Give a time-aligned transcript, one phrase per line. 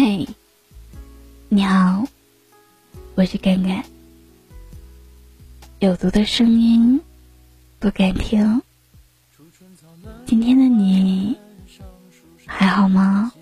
[0.00, 0.24] 嘿，
[1.48, 2.04] 你好，
[3.16, 3.84] 我是甘甘。
[5.80, 7.00] 有毒的声音
[7.80, 8.62] 不敢听。
[10.24, 11.36] 今天的你
[12.46, 13.32] 还好吗？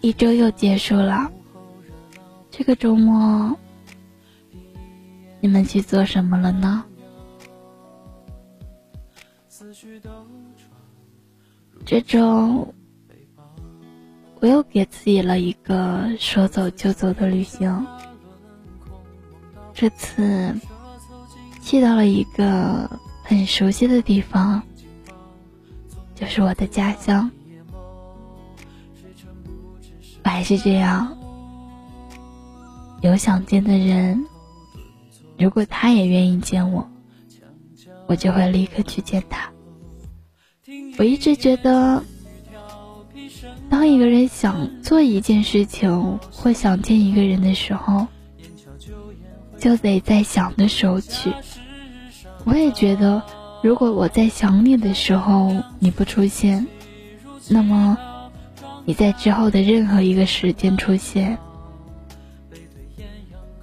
[0.00, 1.30] 一周又结束了，
[2.50, 3.56] 这个周末
[5.40, 6.84] 你们去做什么了呢？
[11.86, 12.66] 这周
[14.40, 17.86] 我又给自己了一个说走就走的旅行。
[19.74, 20.54] 这次
[21.62, 22.88] 去到了一个
[23.22, 24.62] 很熟悉的地方，
[26.14, 27.30] 就是我的家乡。
[30.22, 31.14] 我还是这样，
[33.02, 34.24] 有想见的人，
[35.38, 36.88] 如果他也愿意见我，
[38.06, 39.50] 我就会立刻去见他。
[40.96, 42.02] 我一直觉得，
[43.68, 48.06] 当一个人想做一件事情或想见一个人的时候，
[49.58, 51.30] 就得在想的时候去。
[52.44, 53.22] 我也觉得，
[53.62, 56.66] 如果我在想你的时候你不出现，
[57.48, 57.98] 那么
[58.86, 61.36] 你在之后的任何一个时间出现，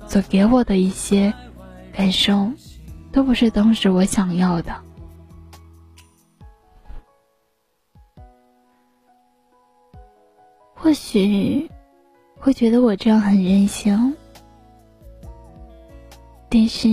[0.07, 1.33] 所给我的一些
[1.91, 2.51] 感受，
[3.11, 4.71] 都不是当时我想要的。
[10.81, 11.69] 或许
[12.39, 14.15] 会觉得我这样很任性，
[16.49, 16.87] 但是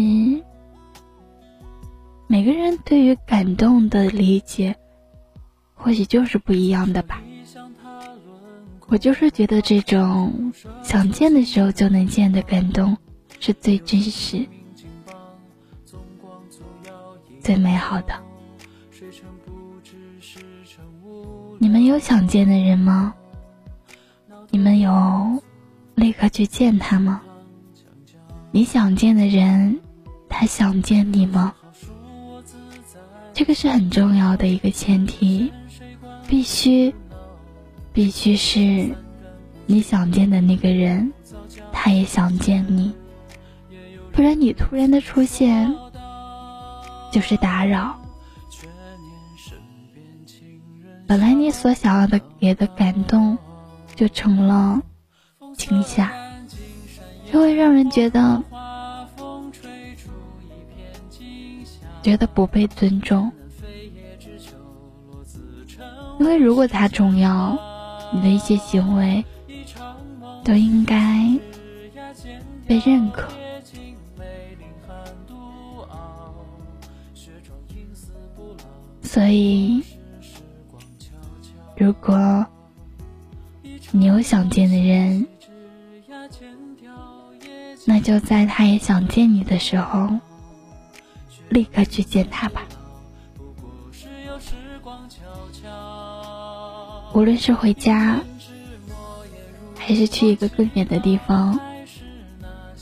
[2.27, 4.77] 每个人对于感动的理解，
[5.73, 7.23] 或许就是不一样的吧。
[8.89, 12.95] 我就是觉得这种想见的时候就能见的感动，
[13.41, 14.47] 是最真实、
[17.41, 18.13] 最美好的。
[21.59, 23.15] 你们有想见的人吗？
[24.51, 25.43] 你们有
[25.95, 27.21] 立刻去见他吗？
[28.51, 29.79] 你想见的人，
[30.29, 31.55] 他想见你吗？
[33.35, 35.53] 这个是很重要的一个前提，
[36.27, 36.95] 必须，
[37.93, 38.91] 必须是
[39.67, 41.13] 你想见的那个人，
[41.71, 42.93] 他也想见你，
[44.13, 45.73] 不然你突然的出现
[47.13, 47.97] 就是打扰。
[51.07, 53.37] 本来你所想要的给的感动。
[53.99, 54.81] 就成了
[55.57, 56.13] 惊吓，
[57.33, 58.41] 就会让人觉得
[62.01, 63.33] 觉得不被尊重。
[66.21, 67.59] 因为如果他重要，
[68.13, 69.25] 你的一些行为
[70.45, 71.37] 都应该
[72.69, 73.29] 被认可。
[79.03, 79.83] 所以，
[81.77, 82.47] 如果。
[83.91, 85.27] 你有想见的人，
[87.87, 90.11] 那就在他也想见你的时候，
[91.49, 92.63] 立刻去见他吧。
[97.15, 98.21] 无论是回家，
[99.77, 101.59] 还是去一个更远的地方，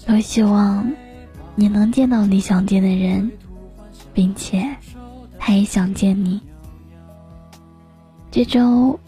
[0.07, 0.93] 都希望
[1.55, 3.31] 你能见到你想见的人，
[4.13, 4.77] 并且
[5.39, 6.41] 他也想见你。
[8.31, 8.99] 这周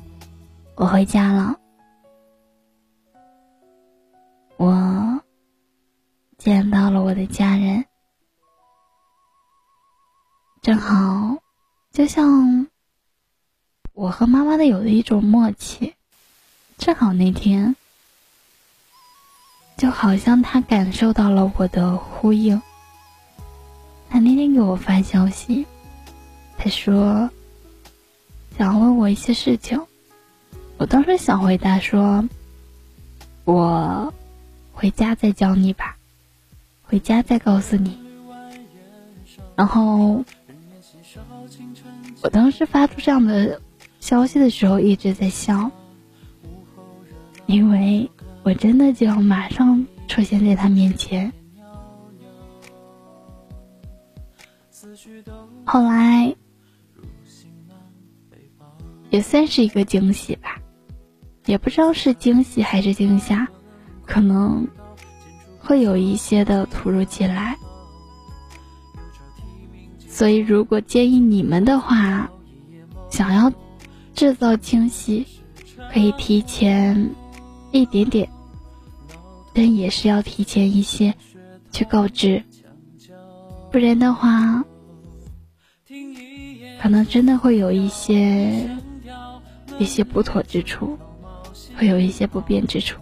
[0.76, 1.56] 我回家了。
[4.58, 5.22] 我
[6.36, 7.84] 见到了我的家人，
[10.60, 11.38] 正好
[11.92, 12.66] 就像
[13.92, 15.94] 我和妈妈的有的一种默契，
[16.76, 17.76] 正好那天
[19.76, 22.60] 就好像他感受到了我的呼应，
[24.10, 25.64] 他那天给我发消息，
[26.56, 27.30] 他说
[28.56, 29.80] 想问我一些事情，
[30.78, 32.28] 我当时想回答说，
[33.44, 34.12] 我。
[34.78, 35.96] 回家再教你吧，
[36.84, 37.98] 回家再告诉你。
[39.56, 40.24] 然后，
[42.22, 43.60] 我当时发出这样的
[43.98, 45.68] 消息的时候，一直在笑，
[47.46, 48.08] 因为
[48.44, 51.32] 我真的就要马上出现在他面前。
[55.64, 56.36] 后来，
[59.10, 60.62] 也算是一个惊喜吧，
[61.46, 63.48] 也不知道是惊喜还是惊吓。
[64.08, 64.66] 可能
[65.60, 67.56] 会有一些的突如其来，
[70.08, 72.30] 所以如果建议你们的话，
[73.10, 73.52] 想要
[74.14, 75.26] 制造惊喜，
[75.92, 77.10] 可以提前
[77.70, 78.26] 一点点，
[79.52, 81.14] 但也是要提前一些
[81.70, 82.42] 去告知，
[83.70, 84.64] 不然的话，
[86.80, 88.68] 可能真的会有一些
[89.78, 90.98] 一些不妥之处，
[91.76, 92.98] 会有一些不便之处。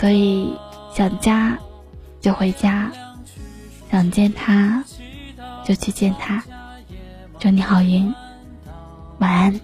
[0.00, 0.56] 所以
[0.94, 1.58] 想家
[2.22, 2.90] 就回家，
[3.90, 4.82] 想见他
[5.62, 6.42] 就去见他。
[7.38, 8.10] 祝你好运，
[9.18, 9.60] 晚安。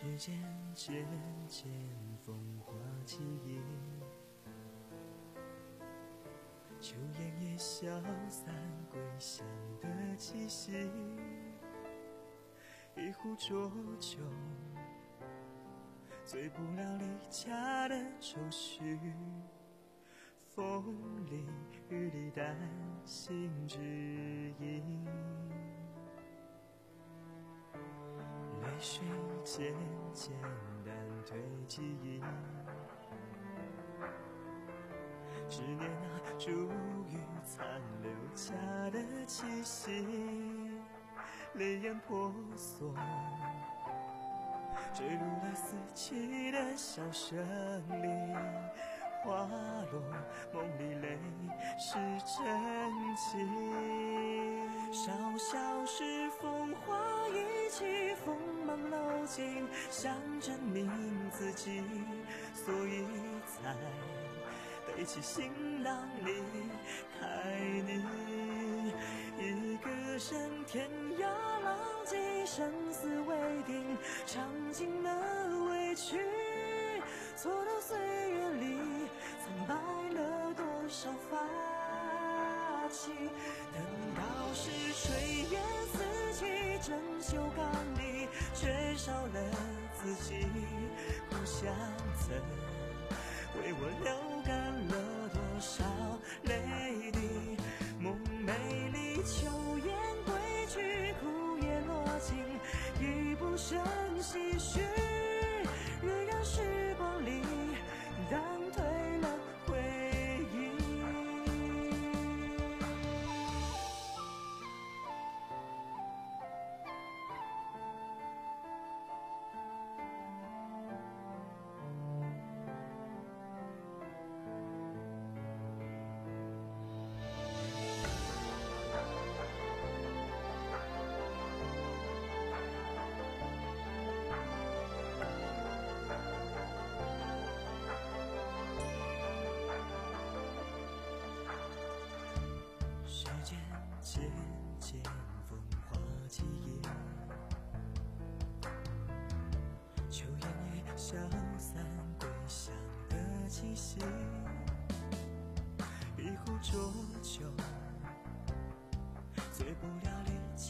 [0.00, 0.32] 时间
[0.76, 1.04] 渐
[1.48, 1.68] 渐
[2.24, 2.72] 风化
[3.04, 3.60] 记忆，
[6.80, 8.54] 秋烟也消散，
[8.92, 9.44] 归乡
[9.80, 10.88] 的气息。
[12.94, 14.20] 一壶浊酒，
[16.24, 19.00] 醉不了离家的愁绪。
[20.54, 21.44] 风里
[21.88, 22.56] 雨里担
[23.04, 23.80] 心指
[24.60, 25.04] 引。
[28.62, 29.04] 泪水
[29.50, 29.74] 渐
[30.12, 30.30] 渐
[30.84, 30.94] 淡
[31.26, 32.20] 退记忆，
[35.48, 36.50] 执念那珠
[37.08, 37.66] 玉残
[38.02, 38.52] 留下
[38.90, 40.04] 的气息，
[41.54, 42.94] 泪眼婆娑，
[44.92, 47.38] 坠入了四季的笑声
[48.02, 48.34] 里，
[49.24, 49.48] 花
[49.90, 50.02] 落
[50.52, 51.18] 梦里泪
[51.78, 56.94] 是真情，小小是风花
[57.30, 58.36] 一起风。
[58.66, 60.90] 忙楼尽，想证明
[61.32, 61.82] 自己，
[62.52, 63.02] 所以
[63.46, 63.74] 才
[64.86, 66.34] 背起行囊离
[67.18, 68.04] 开你。
[69.38, 71.22] 一个人天涯
[71.64, 76.18] 浪迹，生死未定，尝尽了委屈，
[77.38, 77.98] 蹉跎岁
[78.30, 78.76] 月里，
[79.40, 79.74] 苍白
[80.14, 81.38] 了多少发
[82.90, 83.08] 髻。
[83.72, 83.82] 等
[84.14, 84.87] 到时
[87.30, 87.66] 酒，缸
[87.98, 88.26] 里。
[88.54, 88.66] 缺
[88.96, 89.40] 少了
[90.00, 90.46] 自己，
[91.30, 91.72] 故乡
[92.18, 92.36] 曾
[93.60, 94.12] 为我流
[94.44, 95.84] 干了多少
[96.42, 97.18] 泪滴？
[98.00, 98.16] 梦
[98.46, 98.52] 寐
[98.92, 99.46] 里秋
[99.78, 99.94] 雁
[100.24, 102.36] 归去，枯叶落尽，
[103.00, 103.78] 一不胜
[104.20, 105.07] 唏嘘。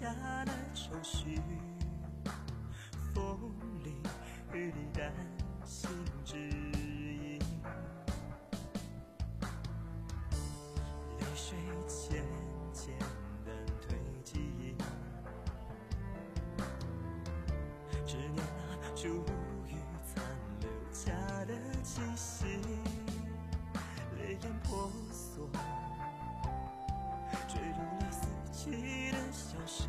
[0.09, 1.41] 离家的愁绪。
[3.15, 3.53] 风
[3.85, 3.95] 里
[4.55, 5.13] 雨里担
[5.65, 5.91] 心
[6.25, 7.39] 指引，
[11.19, 12.25] 泪水渐
[12.73, 12.99] 渐
[13.45, 14.75] 淡退记忆，
[18.07, 19.09] 执念那珠
[19.67, 19.75] 玉
[20.07, 20.25] 残
[20.61, 21.13] 留下
[21.45, 22.47] 的气息，
[24.17, 25.51] 泪眼婆娑，
[27.47, 28.71] 坠入了四季
[29.69, 29.87] 的笑声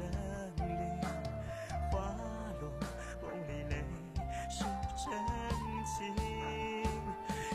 [0.57, 0.69] 里，
[1.89, 1.99] 花
[2.59, 2.69] 落
[3.21, 3.73] 梦里泪
[4.49, 4.65] 是
[4.97, 5.07] 真
[5.85, 5.97] 情，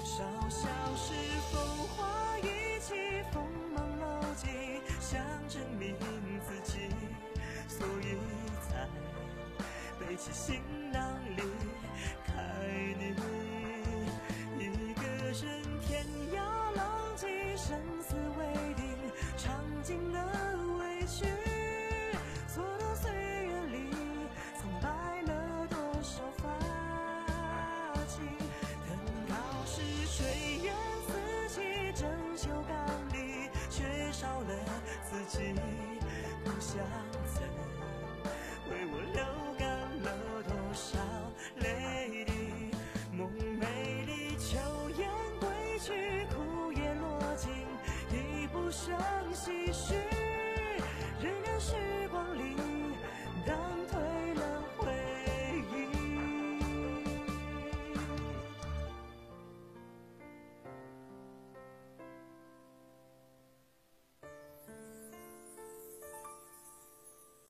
[0.02, 0.66] 少小
[0.96, 1.12] 时
[1.52, 1.54] 风
[1.88, 4.04] 花一起锋芒老
[4.34, 4.48] 尽，
[5.00, 5.94] 想证明
[6.48, 6.88] 自己，
[7.68, 8.16] 所以
[8.62, 8.88] 才
[10.00, 10.62] 背起行
[36.74, 36.82] 相
[37.24, 37.40] 思，
[38.68, 39.22] 为我流
[39.56, 39.64] 干
[40.02, 40.08] 了
[40.42, 40.98] 多少
[41.60, 42.32] 泪滴？
[43.16, 44.58] 梦美丽，秋
[44.98, 47.52] 雁归去，枯叶落尽，
[48.10, 48.92] 已不胜
[49.32, 49.94] 唏嘘。
[51.22, 51.76] 荏苒时
[52.10, 52.56] 光里，
[53.46, 53.83] 当。